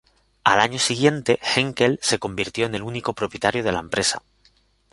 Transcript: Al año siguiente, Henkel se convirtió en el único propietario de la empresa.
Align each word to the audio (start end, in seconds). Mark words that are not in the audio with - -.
Al 0.43 0.59
año 0.59 0.79
siguiente, 0.79 1.37
Henkel 1.55 1.99
se 2.01 2.17
convirtió 2.17 2.65
en 2.65 2.73
el 2.73 2.81
único 2.81 3.13
propietario 3.13 3.61
de 3.63 3.71
la 3.71 3.81
empresa. 3.81 4.23